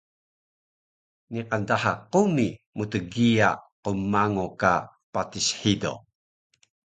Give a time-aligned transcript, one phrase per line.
[1.31, 3.49] Niqan daha qumi mtgiya
[3.83, 4.73] qmango ka
[5.13, 5.93] patis hido